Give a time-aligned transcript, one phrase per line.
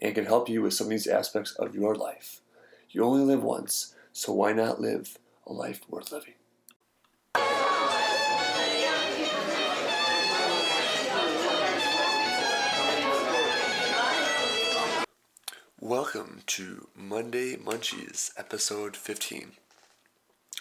[0.00, 2.40] and can help you with some of these aspects of your life.
[2.90, 6.34] You only live once, so why not live a life worth living?
[15.80, 19.52] Welcome to Monday Munchies, episode 15.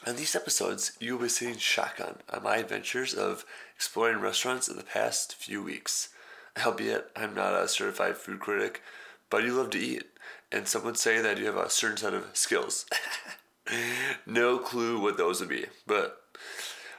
[0.06, 4.78] On these episodes, you will be sitting shotgun on my adventures of exploring restaurants in
[4.78, 6.10] the past few weeks.
[6.66, 8.82] Albeit, I'm not a certified food critic,
[9.30, 10.04] but you love to eat,
[10.52, 12.86] and some would say that you have a certain set of skills.
[14.26, 16.22] no clue what those would be, but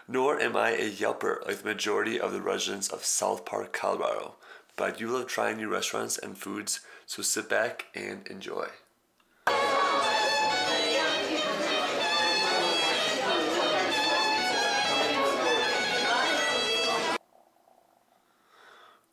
[0.06, 4.36] nor am I a yelper like the majority of the residents of South Park, Colorado.
[4.76, 8.68] But do love trying new restaurants and foods, so sit back and enjoy.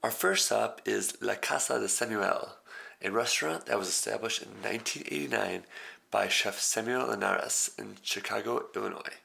[0.04, 2.54] Our first stop is La Casa de Samuel,
[3.02, 5.64] a restaurant that was established in 1989
[6.12, 9.20] by Chef Samuel Linares in Chicago, Illinois.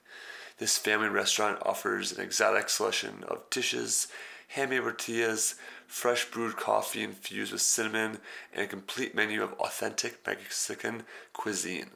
[0.59, 4.09] This family restaurant offers an exotic selection of dishes,
[4.49, 5.55] handmade tortillas,
[5.87, 8.19] fresh brewed coffee infused with cinnamon,
[8.53, 11.91] and a complete menu of authentic Mexican cuisine.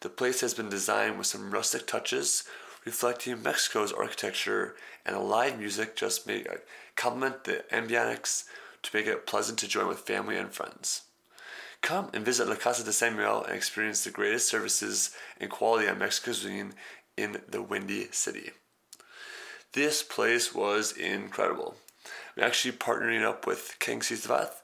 [0.00, 2.44] The place has been designed with some rustic touches,
[2.84, 6.56] reflecting Mexico's architecture, and the live music just make uh,
[6.96, 8.44] complement the ambience
[8.82, 11.02] to make it pleasant to join with family and friends.
[11.82, 15.10] Come and visit La Casa de Samuel and experience the greatest services
[15.40, 16.72] and quality of Mexican cuisine
[17.16, 18.50] in the Windy City.
[19.72, 21.76] This place was incredible.
[22.36, 24.60] I'm actually partnering up with King Sisvath,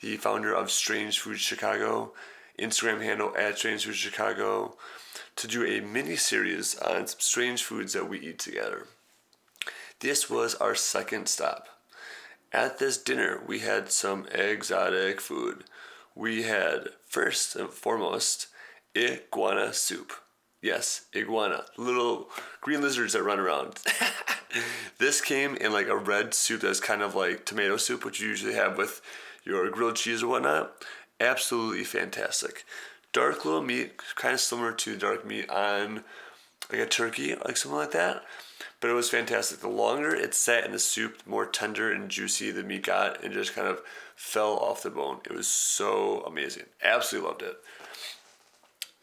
[0.00, 2.12] the founder of Strange Food Chicago,
[2.58, 4.76] Instagram handle at Strange Food Chicago,
[5.36, 8.86] to do a mini series on strange foods that we eat together.
[10.00, 11.68] This was our second stop.
[12.52, 15.64] At this dinner, we had some exotic food.
[16.16, 18.48] We had, first and foremost,
[18.96, 20.12] iguana soup.
[20.60, 21.64] Yes, iguana.
[21.76, 22.28] Little
[22.60, 23.78] green lizards that run around.
[24.98, 28.28] this came in like a red soup that's kind of like tomato soup, which you
[28.28, 29.00] usually have with
[29.44, 30.84] your grilled cheese or whatnot.
[31.20, 32.64] Absolutely fantastic.
[33.12, 36.02] Dark little meat, kind of similar to dark meat on
[36.70, 38.24] like a turkey, like something like that
[38.80, 39.60] but it was fantastic.
[39.60, 43.22] The longer it sat in the soup, the more tender and juicy the meat got,
[43.22, 43.82] and just kind of
[44.16, 45.18] fell off the bone.
[45.24, 46.64] It was so amazing.
[46.82, 47.56] Absolutely loved it.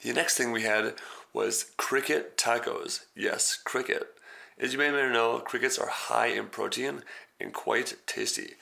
[0.02, 0.96] The next thing we had
[1.34, 3.06] was cricket tacos.
[3.16, 4.08] Yes, cricket.
[4.60, 7.04] As you may or know, crickets are high in protein
[7.40, 8.54] and quite tasty.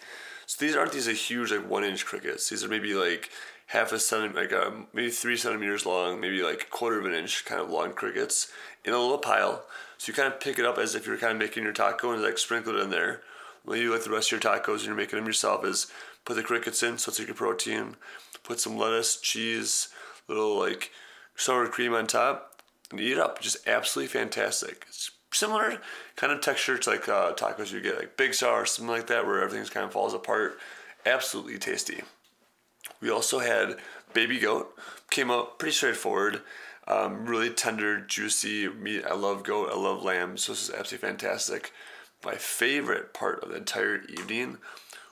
[0.45, 2.49] So these aren't these huge like one inch crickets.
[2.49, 3.29] These are maybe like
[3.67, 7.45] half a centimeter, like um, maybe three centimeters long, maybe like quarter of an inch
[7.45, 8.51] kind of long crickets
[8.83, 9.63] in a little pile.
[9.97, 12.11] So you kind of pick it up as if you're kind of making your taco
[12.11, 13.21] and like sprinkle it in there.
[13.63, 15.87] What you with the rest of your tacos and you're making them yourself is
[16.23, 17.95] put the crickets in so it's like your protein,
[18.43, 19.89] put some lettuce, cheese,
[20.27, 20.91] little like
[21.35, 22.61] sour cream on top,
[22.91, 23.41] and eat it up.
[23.41, 24.85] Just absolutely fantastic.
[24.87, 25.79] It's similar
[26.15, 29.25] kind of texture to like uh, tacos you get, like Big Star, something like that,
[29.25, 30.57] where everything kind of falls apart.
[31.05, 32.01] Absolutely tasty.
[33.01, 33.77] We also had
[34.13, 34.73] baby goat,
[35.09, 36.41] came out pretty straightforward.
[36.87, 39.03] Um, really tender, juicy meat.
[39.09, 39.69] I love goat.
[39.71, 40.37] I love lamb.
[40.37, 41.71] So this is absolutely fantastic.
[42.23, 44.57] My favorite part of the entire evening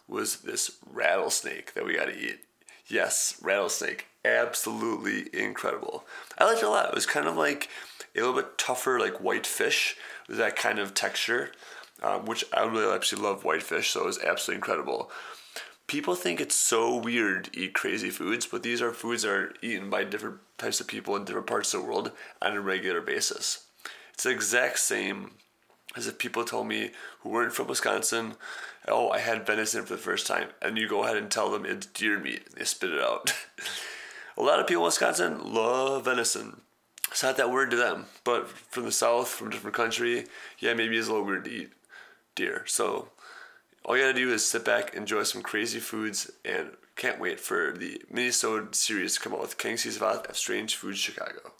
[0.08, 2.42] was this rattlesnake that we got to eat.
[2.88, 4.08] Yes, rattlesnake.
[4.26, 6.06] Absolutely incredible.
[6.38, 6.90] I liked it a lot.
[6.90, 7.70] It was kind of like
[8.16, 9.96] a little bit tougher, like white fish,
[10.30, 11.52] that kind of texture,
[12.02, 15.12] um, which I really actually love white fish, so it was absolutely incredible
[15.88, 19.54] people think it's so weird to eat crazy foods, but these are foods that are
[19.62, 23.02] eaten by different types of people in different parts of the world on a regular
[23.02, 23.66] basis.
[24.14, 25.32] It's the exact same
[25.96, 26.92] as if people told me
[27.22, 28.36] who weren't from Wisconsin,
[28.88, 31.66] oh, I had venison for the first time, and you go ahead and tell them
[31.66, 33.34] it's deer meat, they spit it out.
[34.38, 36.62] a lot of people in Wisconsin love venison.
[37.10, 40.26] It's not that weird to them, but from the south, from a different country,
[40.58, 41.72] yeah, maybe it's a little weird to eat
[42.34, 42.64] deer.
[42.66, 43.10] So
[43.86, 47.74] all you gotta do is sit back, enjoy some crazy foods, and can't wait for
[47.78, 51.52] the Minnesota series to come out with King Sisvath of Strange Foods Chicago.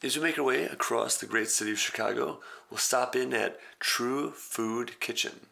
[0.00, 2.40] As we make our way across the great city of Chicago,
[2.70, 5.48] we'll stop in at True Food Kitchen.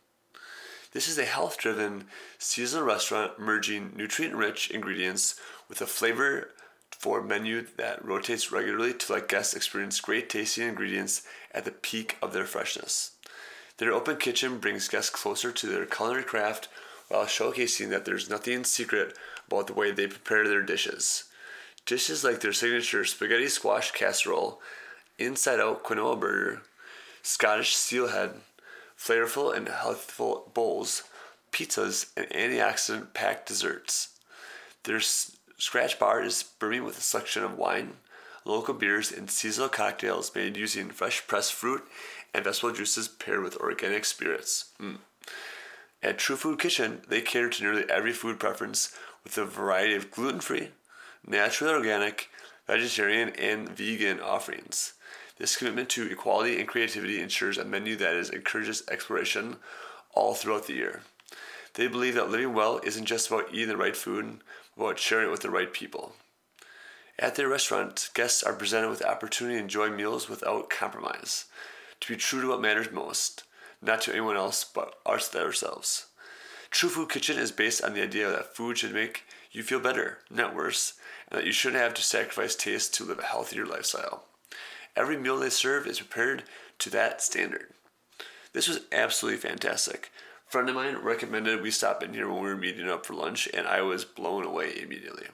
[0.93, 2.05] This is a health driven
[2.39, 5.39] seasonal restaurant merging nutrient rich ingredients
[5.69, 6.51] with a flavor
[6.91, 11.23] for menu that rotates regularly to let guests experience great tasting ingredients
[11.53, 13.13] at the peak of their freshness.
[13.79, 16.69] Their open kitchen brings guests closer to their culinary craft
[17.09, 19.17] while showcasing that there's nothing secret
[19.47, 21.25] about the way they prepare their dishes.
[21.85, 24.61] Dishes like their signature spaghetti squash casserole,
[25.19, 26.63] inside out quinoa burger,
[27.23, 28.35] Scottish steelhead,
[28.97, 31.03] flavorful and healthful bowls,
[31.53, 34.11] pizzas, and antioxidant packed desserts.
[34.85, 35.01] Their
[35.59, 37.95] scratch bar is brimming with a selection of wine,
[38.45, 41.83] local beers, and seasonal cocktails made using fresh pressed fruit
[42.35, 44.67] and vegetable juices paired with organic spirits.
[44.81, 44.99] Mm.
[46.03, 48.95] At True Food Kitchen, they cater to nearly every food preference
[49.25, 50.69] with a variety of gluten free,
[51.27, 52.29] naturally organic,
[52.67, 54.93] vegetarian, and vegan offerings.
[55.39, 59.57] This commitment to equality and creativity ensures a menu that is, encourages exploration
[60.15, 61.03] all throughout the year.
[61.75, 64.39] They believe that living well isn't just about eating the right food,
[64.77, 66.15] about sharing it with the right people.
[67.19, 71.47] At their restaurant, guests are presented with the opportunity to enjoy meals without compromise,
[72.01, 73.45] to be true to what matters most,
[73.81, 76.07] not to anyone else but us themselves.
[76.71, 80.19] True Food Kitchen is based on the idea that food should make you feel better,
[80.31, 80.95] not worse,
[81.29, 84.25] and that you shouldn't have to sacrifice taste to live a healthier lifestyle.
[84.95, 86.45] Every meal they serve is prepared
[86.81, 87.73] to that standard.
[88.53, 90.11] This was absolutely fantastic.
[90.47, 93.49] Friend of mine recommended we stop in here when we were meeting up for lunch,
[93.53, 95.27] and I was blown away immediately.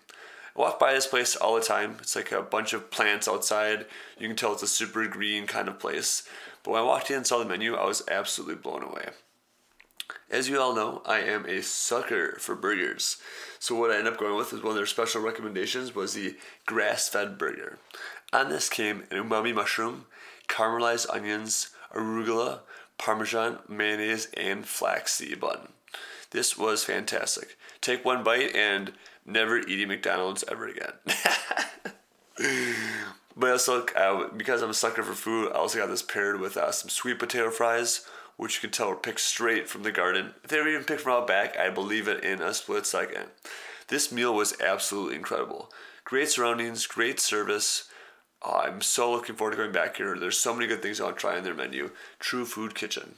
[0.56, 1.96] I walk by this place all the time.
[2.00, 3.84] It's like a bunch of plants outside.
[4.18, 6.26] You can tell it's a super green kind of place.
[6.62, 9.10] But when I walked in and saw the menu, I was absolutely blown away.
[10.30, 13.18] As you all know, I am a sucker for burgers.
[13.58, 16.36] So what I ended up going with is one of their special recommendations was the
[16.64, 17.78] grass-fed burger.
[18.32, 20.06] On this came an umami mushroom,
[20.48, 22.60] caramelized onions, arugula,
[23.02, 25.72] parmesan, mayonnaise, and flaxseed bun.
[26.30, 27.58] This was fantastic.
[27.80, 28.92] Take one bite and
[29.26, 30.92] never eating McDonald's ever again.
[33.36, 36.56] but also, uh, because I'm a sucker for food, I also got this paired with
[36.56, 38.06] uh, some sweet potato fries,
[38.36, 40.34] which you can tell were picked straight from the garden.
[40.44, 43.26] If they were even picked from out back, I believe it in a split second.
[43.88, 45.72] This meal was absolutely incredible.
[46.04, 47.90] Great surroundings, great service.
[48.44, 50.18] I'm so looking forward to going back here.
[50.18, 51.90] There's so many good things I want to try in their menu.
[52.18, 53.14] True Food Kitchen.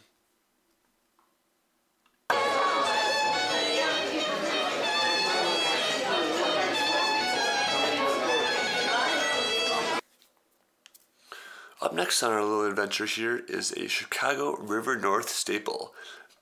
[11.80, 15.92] Up next on our little adventure here is a Chicago River North staple,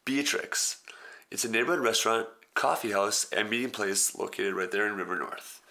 [0.05, 0.81] Beatrix.
[1.31, 5.62] It's a neighborhood restaurant, coffee house, and meeting place located right there in River North.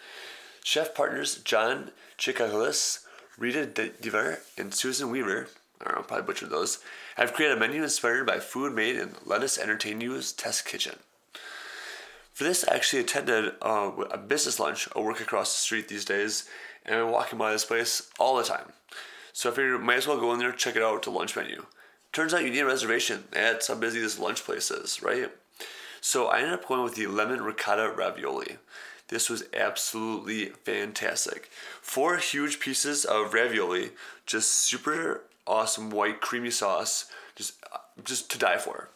[0.64, 3.06] Chef partners John Chikahulis,
[3.38, 5.48] Rita Dever, and Susan Weaver,
[5.82, 6.80] I don't probably butchered those,
[7.16, 11.00] have created a menu inspired by food made in Lettuce Entertain You's test kitchen.
[12.34, 14.88] For this, I actually attended uh, a business lunch.
[14.96, 16.48] I work across the street these days,
[16.86, 18.74] and I'm walking by this place all the time.
[19.34, 21.66] So I figured might as well go in there check it out to lunch menu.
[22.14, 23.26] Turns out you need a reservation.
[23.32, 25.32] That's how busy this lunch place is, right?
[26.02, 28.58] So I ended up going with the lemon ricotta ravioli.
[29.12, 31.50] This was absolutely fantastic.
[31.82, 33.92] Four huge pieces of ravioli,
[34.26, 37.62] just super awesome white creamy sauce, just
[38.06, 38.88] just to die for.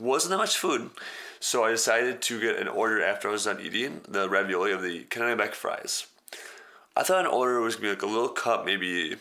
[0.00, 0.90] Wasn't that much food,
[1.38, 4.82] so I decided to get an order after I was done eating the ravioli of
[4.82, 6.08] the Kennebec fries.
[6.96, 9.16] I thought an order was gonna be like a little cup, maybe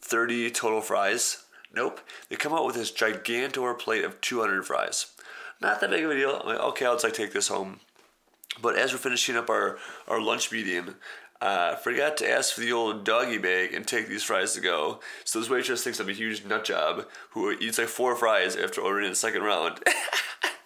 [0.00, 1.44] 30 total fries.
[1.74, 2.00] Nope.
[2.30, 5.12] They come out with this gigantor plate of 200 fries.
[5.60, 6.40] Not that big of a deal.
[6.40, 7.80] I'm like, okay, I'll just like take this home.
[8.60, 10.94] But as we're finishing up our, our lunch meeting,
[11.40, 15.00] uh, forgot to ask for the old doggy bag and take these fries to go.
[15.24, 18.80] So this waitress thinks I'm a huge nut job who eats like four fries after
[18.80, 19.80] ordering the second round.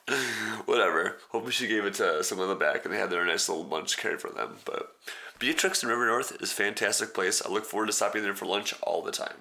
[0.67, 1.19] Whatever.
[1.31, 3.67] Hopefully she gave it to someone in the back and they had their nice little
[3.67, 4.57] lunch carried for them.
[4.65, 4.93] But
[5.39, 7.43] Beatrix in River North is a fantastic place.
[7.45, 9.37] I look forward to stopping there for lunch all the time.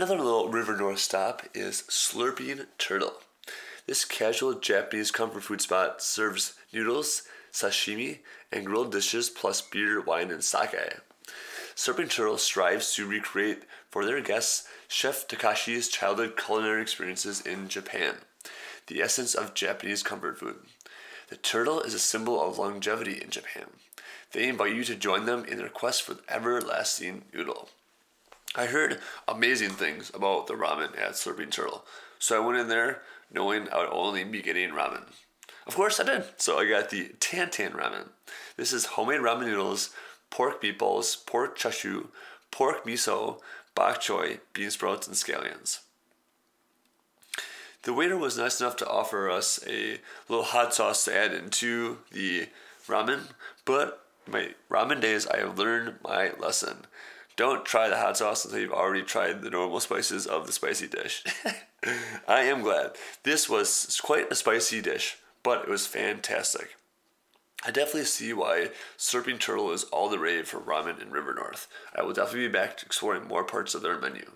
[0.00, 3.16] Another little River North stop is Slurping Turtle.
[3.86, 10.30] This casual Japanese comfort food spot serves noodles, sashimi, and grilled dishes plus beer, wine,
[10.30, 11.00] and sake.
[11.76, 18.14] Slurping Turtle strives to recreate for their guests Chef Takashi's childhood culinary experiences in Japan,
[18.86, 20.60] the essence of Japanese comfort food.
[21.28, 23.66] The turtle is a symbol of longevity in Japan.
[24.32, 27.68] They invite you to join them in their quest for everlasting noodle.
[28.56, 31.84] I heard amazing things about the ramen at Slurping Turtle.
[32.18, 33.02] So I went in there
[33.32, 35.04] knowing I would only be getting ramen.
[35.68, 36.24] Of course I did.
[36.36, 38.08] So I got the Tan Tan ramen.
[38.56, 39.90] This is homemade ramen noodles,
[40.30, 42.08] pork meatballs, pork chashu,
[42.50, 43.40] pork miso,
[43.76, 45.80] bok choy, bean sprouts, and scallions.
[47.82, 51.98] The waiter was nice enough to offer us a little hot sauce to add into
[52.10, 52.48] the
[52.88, 53.28] ramen,
[53.64, 56.86] but my ramen days I have learned my lesson.
[57.40, 60.86] Don't try the hot sauce until you've already tried the normal spices of the spicy
[60.86, 61.24] dish.
[62.28, 62.96] I am glad.
[63.22, 66.76] This was quite a spicy dish, but it was fantastic.
[67.64, 71.66] I definitely see why Slurping Turtle is all the rave for ramen in River North.
[71.96, 74.32] I will definitely be back exploring more parts of their menu.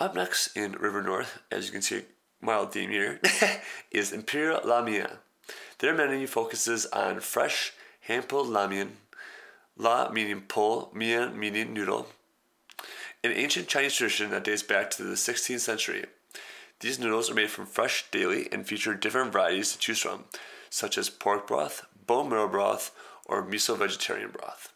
[0.00, 2.02] Up next in River North, as you can see,
[2.40, 3.20] mild theme here,
[3.90, 5.16] is Imperial Lamian.
[5.80, 8.90] Their menu focuses on fresh, hand pulled lamian,
[9.76, 12.06] la meaning pull, mia meaning noodle,
[13.24, 16.04] an ancient Chinese tradition that dates back to the 16th century.
[16.78, 20.26] These noodles are made from fresh daily and feature different varieties to choose from,
[20.70, 22.94] such as pork broth, bone marrow broth,
[23.26, 24.72] or miso vegetarian broth.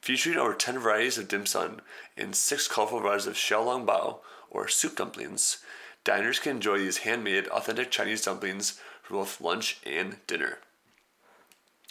[0.00, 1.80] Featuring over 10 varieties of dim sum
[2.16, 5.58] and 6 colorful varieties of xiaolong bao, or soup dumplings,
[6.04, 10.58] diners can enjoy these handmade, authentic Chinese dumplings for both lunch and dinner.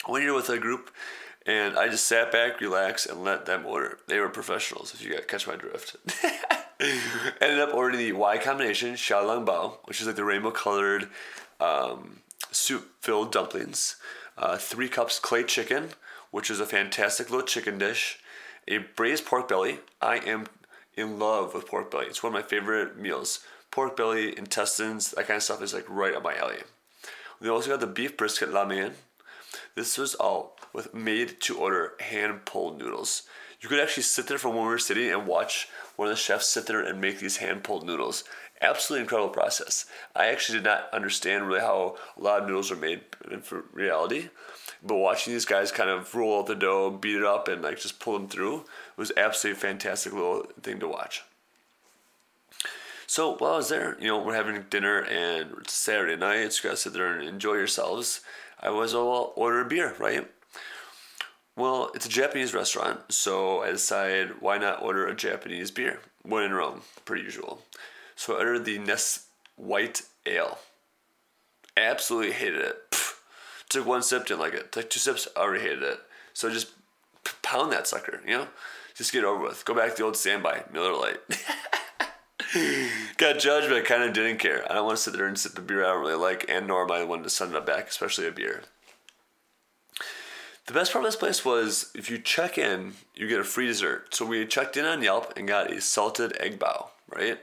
[0.08, 0.92] I went here with a group,
[1.46, 4.00] and I just sat back, relaxed, and let them order.
[4.08, 5.96] They were professionals, if you catch my drift.
[7.42, 11.10] Ended up ordering the Y combination xiaolong bao, which is like the rainbow colored
[11.60, 12.20] um,
[12.52, 13.96] soup filled dumplings.
[14.38, 15.90] Uh, three cups clay chicken,
[16.30, 18.20] which is a fantastic little chicken dish.
[18.68, 19.80] A braised pork belly.
[20.02, 20.46] I am
[20.98, 22.08] in love with pork belly.
[22.08, 23.42] It's one of my favorite meals.
[23.72, 26.58] Pork belly, intestines, that kind of stuff is like right up my alley.
[27.40, 28.94] We also got the beef brisket ramen.
[29.76, 33.24] This was all with made to order hand pulled noodles.
[33.62, 36.22] You could actually sit there from where we were sitting and watch one of the
[36.22, 38.24] chefs sit there and make these hand pulled noodles.
[38.62, 39.86] Absolutely incredible process.
[40.16, 44.30] I actually did not understand really how a lot of noodles are made in reality,
[44.84, 47.80] but watching these guys kind of roll out the dough, beat it up, and like
[47.80, 48.66] just pull them through
[48.98, 51.24] was absolutely fantastic little thing to watch.
[53.06, 56.64] So while I was there, you know, we're having dinner and it's Saturday night, so
[56.64, 58.22] you gotta sit there and enjoy yourselves.
[58.60, 60.30] I was, well, order a beer, right?
[61.56, 66.44] Well, it's a Japanese restaurant, so I decided why not order a Japanese beer when
[66.44, 67.62] in Rome, per usual.
[68.16, 69.26] So I ordered the Nest
[69.56, 70.60] White Ale.
[71.78, 72.92] Absolutely hated it.
[72.92, 73.14] Pfft.
[73.70, 74.72] Took one sip, didn't like it.
[74.72, 76.00] Took two sips, already hated it.
[76.34, 76.72] So just
[77.42, 78.48] pound that sucker, you know?
[78.98, 79.64] Just get over with.
[79.64, 81.20] Go back to the old standby, Miller Lite.
[83.18, 84.70] Got judged, but I kind of didn't care.
[84.70, 86.68] I don't want to sit there and sip a beer I don't really like, and
[86.68, 88.64] nor am I the one to send it back, especially a beer.
[90.66, 93.68] The best part of this place was if you check in, you get a free
[93.68, 94.14] dessert.
[94.16, 97.40] So we checked in on Yelp and got a salted egg bao, right?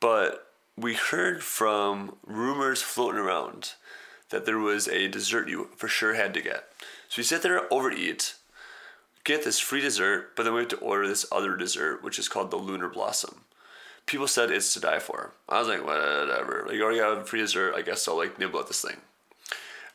[0.00, 3.72] But we heard from rumors floating around
[4.30, 6.64] that there was a dessert you for sure had to get.
[7.08, 8.34] So we sit there, overeat,
[9.26, 12.28] get this free dessert, but then we have to order this other dessert, which is
[12.28, 13.42] called the Lunar Blossom.
[14.06, 15.32] People said it's to die for.
[15.48, 16.64] I was like, whatever.
[16.64, 17.74] Like, you already got a free dessert.
[17.74, 18.98] I guess I'll like nibble at this thing.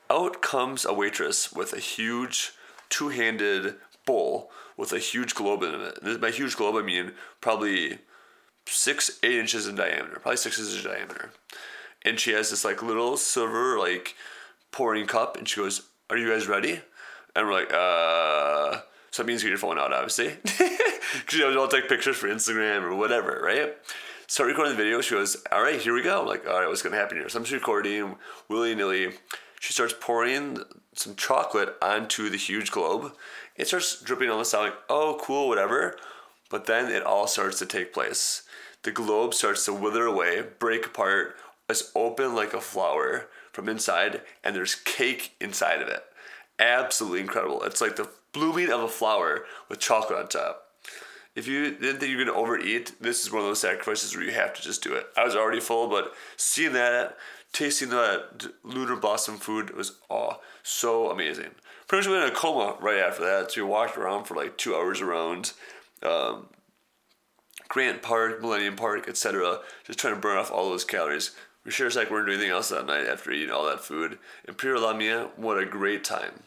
[0.10, 2.52] Out comes a waitress with a huge
[2.90, 6.20] two-handed bowl with a huge globe in it.
[6.20, 8.00] By huge globe, I mean probably
[8.66, 11.32] six, eight inches in diameter, probably six inches in diameter.
[12.04, 14.16] And she has this like little silver like
[14.72, 16.82] pouring cup, and she goes, "Are you guys ready?"
[17.34, 20.38] And we're like, "Uh." So that means get your phone out, obviously.
[21.14, 23.76] Because you know, all take pictures for Instagram or whatever, right?
[24.28, 25.02] Start recording the video.
[25.02, 26.22] She goes, All right, here we go.
[26.22, 27.28] I'm like, All right, what's going to happen here?
[27.28, 28.16] So I'm just recording
[28.48, 29.12] willy nilly.
[29.60, 30.60] She starts pouring
[30.96, 33.14] some chocolate onto the huge globe.
[33.58, 35.98] It starts dripping on the side, like, Oh, cool, whatever.
[36.50, 38.44] But then it all starts to take place.
[38.84, 41.36] The globe starts to wither away, break apart.
[41.68, 46.04] It's open like a flower from inside, and there's cake inside of it.
[46.62, 47.64] Absolutely incredible.
[47.64, 50.68] It's like the blooming of a flower with chocolate on top.
[51.36, 54.32] If you didn't think you're gonna overeat, this is one of those sacrifices where you
[54.32, 55.08] have to just do it.
[55.18, 57.18] I was already full, but seeing that,
[57.52, 61.50] tasting that lunar blossom food was oh so amazing.
[61.88, 63.52] Pretty much went in a coma right after that.
[63.52, 65.54] So we walked around for like two hours around
[66.04, 66.48] um,
[67.70, 69.60] Grant Park, Millennium Park, etc.
[69.86, 71.32] Just trying to burn off all those calories.
[71.64, 74.20] We sure as heck weren't doing anything else that night after eating all that food.
[74.48, 76.44] Imperial Lamian, what a great time.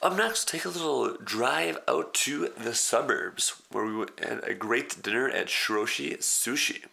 [0.00, 5.02] Up next, take a little drive out to the suburbs where we had a great
[5.02, 6.84] dinner at Shiroshi Sushi.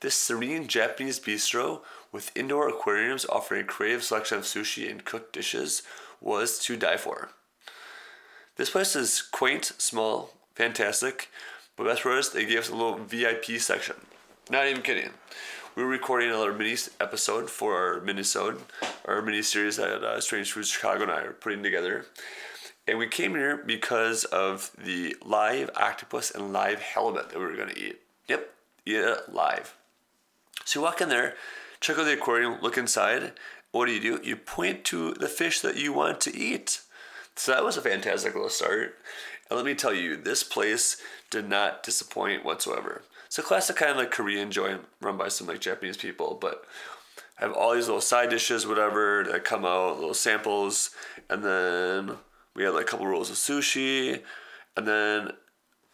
[0.00, 1.82] This serene Japanese bistro
[2.12, 5.82] with indoor aquariums offering a creative selection of sushi and cooked dishes
[6.18, 7.28] was to die for.
[8.56, 11.28] This place is quaint, small, fantastic,
[11.76, 13.96] but best part is they gave us a little VIP section.
[14.48, 15.10] Not even kidding.
[15.80, 18.58] We were recording another mini episode for our minisode,
[19.06, 22.04] our mini series that uh, Strange Foods Chicago and I are putting together.
[22.86, 27.56] And we came here because of the live octopus and live halibut that we were
[27.56, 27.98] going to eat.
[28.28, 28.50] Yep,
[28.84, 29.74] it live.
[30.66, 31.34] So you walk in there,
[31.80, 33.32] check out the aquarium, look inside.
[33.72, 34.20] What do you do?
[34.22, 36.82] You point to the fish that you want to eat.
[37.36, 38.98] So that was a fantastic little start.
[39.48, 43.00] And let me tell you, this place did not disappoint whatsoever.
[43.30, 46.64] It's a classic kind of like Korean joint run by some like Japanese people, but
[47.36, 50.90] have all these little side dishes, whatever, that come out, little samples,
[51.28, 52.16] and then
[52.56, 54.20] we had like a couple rolls of sushi,
[54.76, 55.30] and then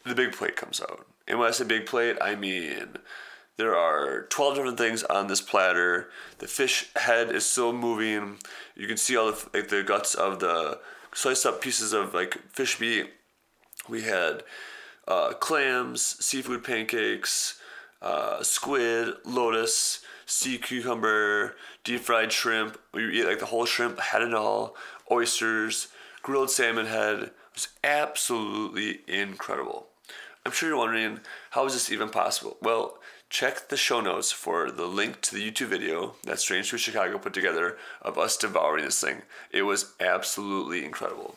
[0.07, 1.07] the big plate comes out.
[1.29, 2.97] And when I say big plate, I mean
[3.59, 6.09] there are 12 different things on this platter.
[6.39, 8.39] The fish head is still moving.
[8.75, 10.81] You can see all the like the guts of the
[11.13, 13.11] sliced up pieces of like fish meat.
[13.91, 14.43] We had
[15.09, 17.61] uh, clams, seafood pancakes,
[18.03, 22.79] uh, squid, lotus, sea cucumber, deep fried shrimp.
[22.95, 24.77] You eat like the whole shrimp, head and all,
[25.11, 25.89] oysters,
[26.23, 27.23] grilled salmon head.
[27.23, 29.87] It was absolutely incredible.
[30.45, 31.21] I'm sure you're wondering,
[31.51, 32.57] how is this even possible?
[32.61, 32.99] Well,
[33.29, 37.19] check the show notes for the link to the YouTube video that Strange Food Chicago
[37.19, 39.23] put together of us devouring this thing.
[39.51, 41.37] It was absolutely incredible.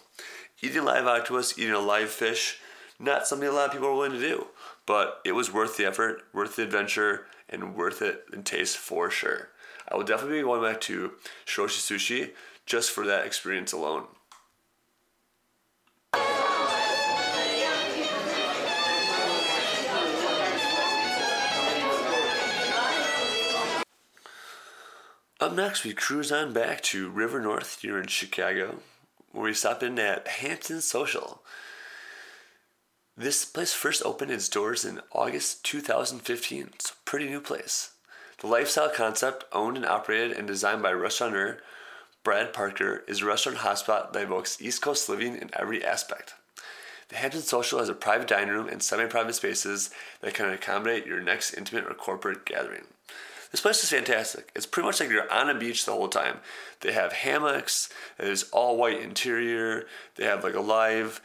[0.62, 2.60] Eating live octopus, eating a live fish,
[3.00, 4.48] not something a lot of people are willing to do,
[4.86, 9.10] but it was worth the effort, worth the adventure, and worth it in taste for
[9.10, 9.50] sure.
[9.88, 11.14] I will definitely be going back to
[11.46, 12.32] Shiroshi Sushi
[12.66, 14.06] just for that experience alone.
[25.42, 28.80] Up next, we cruise on back to River North here in Chicago,
[29.32, 31.42] where we stop in at Hampton Social.
[33.20, 36.70] This place first opened its doors in August 2015.
[36.74, 37.92] It's a pretty new place.
[38.40, 41.58] The lifestyle concept, owned and operated and designed by restaurateur
[42.24, 46.36] Brad Parker, is a restaurant hotspot that evokes East Coast living in every aspect.
[47.10, 49.90] The Hampton Social has a private dining room and semi private spaces
[50.22, 52.86] that can accommodate your next intimate or corporate gathering.
[53.52, 54.50] This place is fantastic.
[54.56, 56.38] It's pretty much like you're on a beach the whole time.
[56.80, 57.90] They have hammocks.
[58.18, 59.88] There's all white interior.
[60.16, 61.20] They have like a live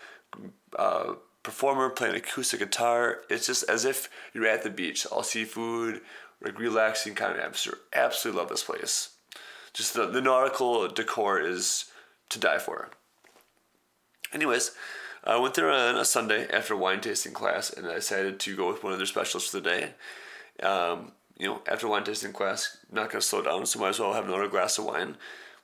[0.76, 3.20] uh, performer playing acoustic guitar.
[3.30, 5.06] It's just as if you're at the beach.
[5.06, 6.00] All seafood,
[6.42, 7.78] like relaxing kind of atmosphere.
[7.92, 9.10] Absolutely love this place.
[9.72, 11.84] Just the, the nautical decor is
[12.30, 12.88] to die for.
[14.32, 14.72] Anyways,
[15.22, 18.56] I went there on a Sunday after a wine tasting class, and I decided to
[18.56, 19.90] go with one of their specials for the day.
[20.66, 24.14] Um, you know, after wine tasting class, not to slow down, so might as well
[24.14, 25.16] have another glass of wine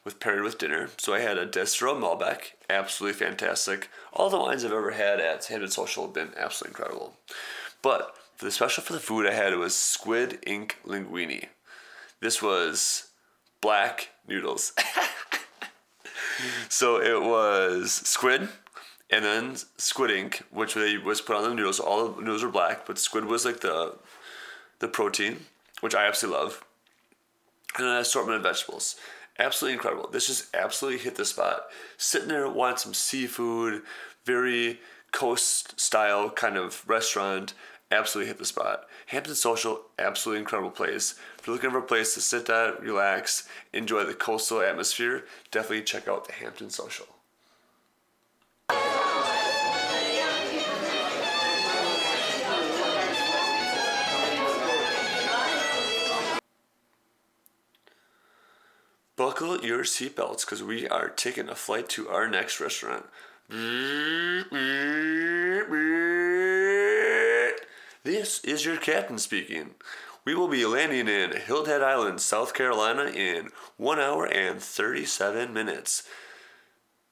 [0.04, 0.88] with paired with dinner.
[0.96, 3.88] So I had a Destro Malbec, absolutely fantastic.
[4.12, 7.16] All the wines I've ever had at Hampton Social have been absolutely incredible.
[7.82, 11.48] But the special for the food I had was squid ink linguine.
[12.20, 13.10] This was
[13.60, 14.72] black noodles.
[16.68, 18.48] so it was squid
[19.10, 21.80] and then squid ink, which they was put on the noodles.
[21.80, 23.96] All the noodles were black, but squid was like the
[24.78, 25.40] the protein
[25.80, 26.64] which I absolutely love,
[27.76, 28.96] and an assortment of vegetables.
[29.40, 30.06] Absolutely incredible.
[30.10, 31.62] This just absolutely hit the spot.
[31.96, 33.82] Sitting there, wanting some seafood,
[34.26, 34.80] very
[35.12, 37.54] coast style kind of restaurant.
[37.90, 38.84] Absolutely hit the spot.
[39.06, 41.18] Hampton Social, absolutely incredible place.
[41.38, 45.84] If you're looking for a place to sit down, relax, enjoy the coastal atmosphere, definitely
[45.84, 47.06] check out the Hampton Social.
[59.20, 63.04] Buckle your seatbelts because we are taking a flight to our next restaurant.
[68.02, 69.72] This is your captain speaking.
[70.24, 75.52] We will be landing in Hilton Head Island, South Carolina in 1 hour and 37
[75.52, 76.08] minutes.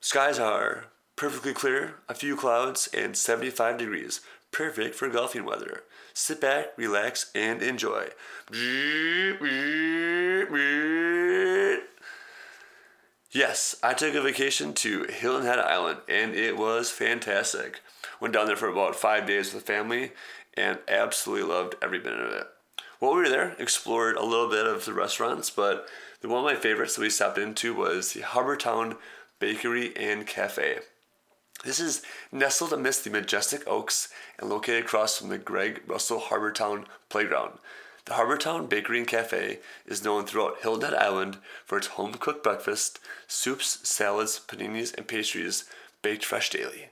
[0.00, 4.22] Skies are perfectly clear, a few clouds, and 75 degrees.
[4.50, 5.82] Perfect for golfing weather.
[6.14, 8.08] Sit back, relax, and enjoy.
[13.30, 17.80] Yes, I took a vacation to Hilton Head Island and it was fantastic.
[18.20, 20.12] Went down there for about five days with the family
[20.54, 22.46] and absolutely loved every minute of it.
[23.00, 25.86] While we were there, explored a little bit of the restaurants, but
[26.22, 28.96] the one of my favorites that we stopped into was the Harbortown
[29.38, 30.78] Bakery and Cafe.
[31.64, 36.86] This is nestled amidst the majestic oaks and located across from the Greg Russell Harbortown
[37.10, 37.58] Playground.
[38.08, 42.42] The Harbortown Bakery and Cafe is known throughout Hilton Head Island for its home cooked
[42.42, 45.64] breakfast, soups, salads, paninis, and pastries
[46.00, 46.88] baked fresh daily.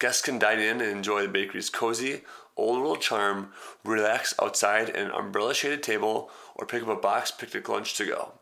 [0.00, 2.22] Guests can dine in and enjoy the bakery's cozy,
[2.56, 3.52] old world charm,
[3.84, 8.04] relax outside at an umbrella shaded table, or pick up a box picnic lunch to
[8.04, 8.32] go.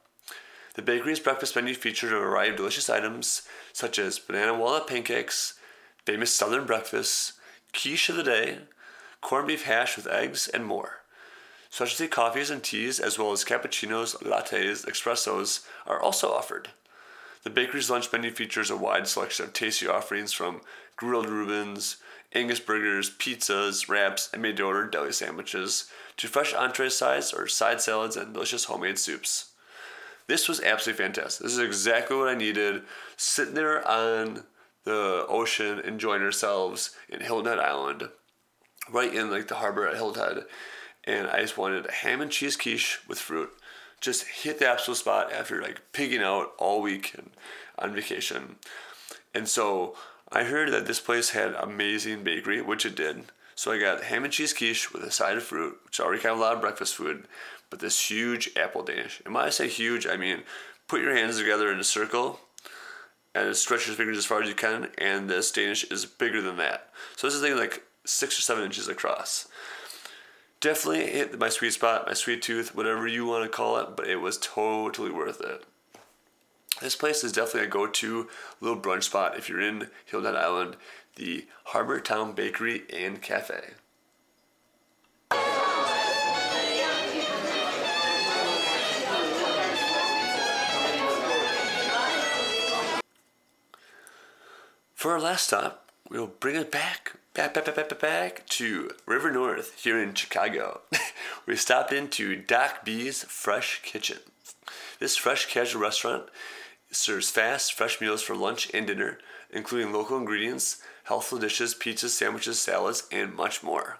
[0.73, 3.43] The bakery's breakfast menu featured a variety of delicious items
[3.75, 5.59] such as banana walnut pancakes,
[6.07, 7.35] famous southern breakfasts,
[7.75, 8.61] quiche of the day,
[9.21, 11.03] corned beef hash with eggs, and more.
[11.71, 16.71] Specialty coffees and teas, as well as cappuccinos, lattes, espressos, are also offered.
[17.43, 20.63] The bakery's lunch menu features a wide selection of tasty offerings from
[20.97, 21.99] grilled Reubens,
[22.35, 27.47] Angus burgers, pizzas, wraps, and made to order deli sandwiches, to fresh entree sides or
[27.47, 29.53] side salads and delicious homemade soups.
[30.27, 31.45] This was absolutely fantastic.
[31.45, 32.83] This is exactly what I needed.
[33.17, 34.45] Sitting there on
[34.85, 38.09] the ocean, enjoying ourselves in Hilton Island,
[38.91, 40.45] right in like the harbor at Hilton.
[41.07, 43.51] And I just wanted a ham and cheese quiche with fruit.
[44.01, 47.31] Just hit the absolute spot after like pigging out all week and
[47.79, 48.57] on vacation.
[49.35, 49.97] And so
[50.31, 53.25] I heard that this place had amazing bakery, which it did.
[53.55, 56.35] So I got ham and cheese quiche with a side of fruit, which already kind
[56.35, 57.27] of a lot of breakfast food
[57.71, 59.21] but this huge apple Danish.
[59.25, 60.43] And when I say huge, I mean
[60.89, 62.41] put your hands together in a circle
[63.35, 66.57] and stretch your fingers as far as you can, and this Danish is bigger than
[66.57, 66.91] that.
[67.17, 69.49] So this is thing like six or seven inches across.
[70.67, 74.09] Definitely hit my sweet spot, my sweet tooth, whatever you want to call it, but
[74.09, 75.65] it was totally worth it.
[76.81, 78.29] This place is definitely a go-to
[78.61, 80.77] little brunch spot if you're in Hilton Island,
[81.15, 83.75] the Harbor Town Bakery and Cafe.
[94.95, 99.31] For our last stop, we'll bring it back, back, back, back, back, back to River
[99.31, 100.81] North here in Chicago.
[101.47, 104.19] we stopped into Doc B's Fresh Kitchen.
[104.99, 106.25] This fresh casual restaurant
[106.91, 109.19] serves fast, fresh meals for lunch and dinner,
[109.51, 113.99] including local ingredients, healthful dishes, pizzas, sandwiches, salads, and much more.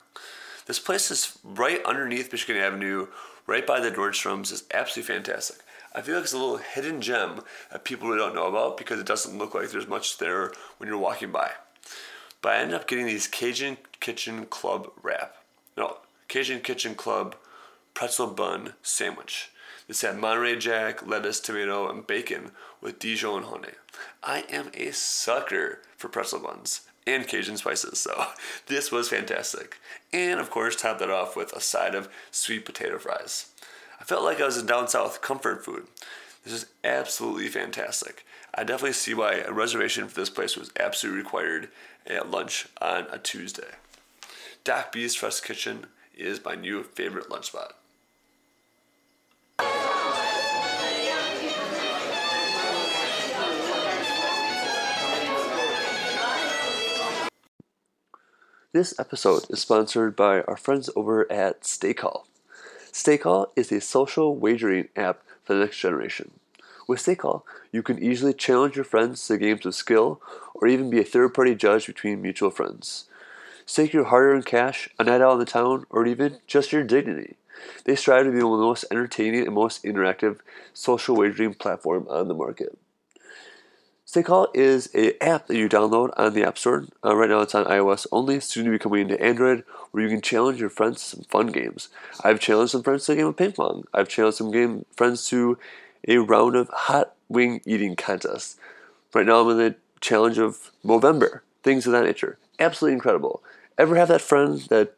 [0.67, 3.09] This place is right underneath Michigan Avenue,
[3.47, 4.53] right by the Nordstroms.
[4.53, 5.59] is absolutely fantastic.
[5.95, 8.99] I feel like it's a little hidden gem that people really don't know about because
[9.01, 11.53] it doesn't look like there's much there when you're walking by.
[12.47, 15.39] But I ended up getting these Cajun Kitchen Club wrap.
[15.77, 15.97] No,
[16.29, 17.35] Cajun Kitchen Club
[17.93, 19.51] pretzel bun sandwich.
[19.89, 23.75] This had Monterey Jack, lettuce, tomato, and bacon with Dijon and honey.
[24.23, 28.27] I am a sucker for pretzel buns and Cajun spices, so
[28.69, 29.79] this was fantastic.
[30.13, 33.51] And of course, top that off with a side of sweet potato fries.
[34.01, 35.89] I felt like I was in down south comfort food.
[36.45, 38.25] This is absolutely fantastic.
[38.59, 41.69] I definitely see why a reservation for this place was absolutely required
[42.07, 43.69] at lunch on a Tuesday.
[44.65, 47.75] Doc B's Fresh Kitchen is my new favorite lunch spot.
[58.73, 62.25] This episode is sponsored by our friends over at StakeHaul.
[62.91, 66.31] StakeHaul is a social wagering app for the next generation.
[66.87, 70.21] With StakeHaul, you can easily challenge your friends to games of skill
[70.55, 73.07] or even be a third party judge between mutual friends.
[73.65, 76.85] Stake your hard earned cash, a night out in the town, or even just your
[76.85, 77.35] dignity.
[77.85, 80.39] They strive to be one of the most entertaining and most interactive
[80.73, 82.79] social wagering platform on the market.
[84.07, 86.87] StakeHaul is an app that you download on the App Store.
[87.05, 90.09] Uh, right now it's on iOS only, soon to be coming to Android, where you
[90.09, 91.89] can challenge your friends to some fun games.
[92.23, 93.85] I've challenged some friends to a game of ping pong.
[93.93, 95.59] I've challenged some game friends to
[96.07, 98.59] a round of hot wing eating contest.
[99.15, 102.39] Right now I'm in the challenge of Movember, things of that nature.
[102.59, 103.43] Absolutely incredible.
[103.79, 104.95] Ever have that friend that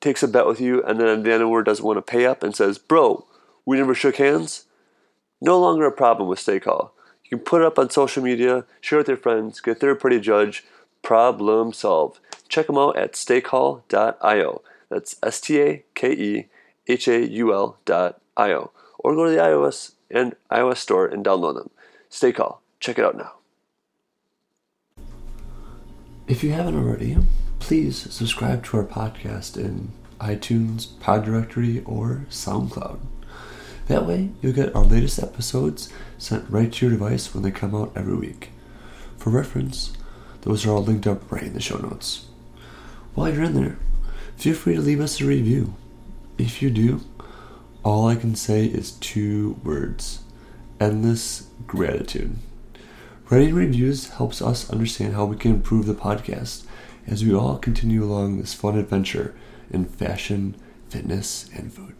[0.00, 1.96] takes a bet with you and then at the end of the word doesn't want
[1.96, 3.26] to pay up and says, Bro,
[3.64, 4.64] we never shook hands?
[5.40, 6.90] No longer a problem with StakeHaul.
[7.24, 10.00] You can put it up on social media, share with your friends, get a third
[10.00, 10.64] party judge,
[11.02, 12.20] problem solved.
[12.48, 14.62] Check them out at stakehaul.io.
[14.88, 16.46] That's S T A K E
[16.86, 18.70] H A U L dot io.
[18.98, 21.70] Or go to the iOS and iOS store and download them.
[22.10, 22.58] StakeHaul.
[22.80, 23.32] Check it out now.
[26.26, 27.16] If you haven't already,
[27.58, 32.98] please subscribe to our podcast in iTunes, Pod Directory, or SoundCloud.
[33.86, 37.74] That way, you'll get our latest episodes sent right to your device when they come
[37.74, 38.50] out every week.
[39.16, 39.94] For reference,
[40.42, 42.26] those are all linked up right in the show notes.
[43.14, 43.78] While you're in there,
[44.36, 45.74] feel free to leave us a review.
[46.36, 47.00] If you do,
[47.88, 50.20] all I can say is two words
[50.78, 52.36] endless gratitude.
[53.30, 56.64] Writing reviews helps us understand how we can improve the podcast
[57.06, 59.34] as we all continue along this fun adventure
[59.70, 60.54] in fashion,
[60.90, 61.94] fitness, and food.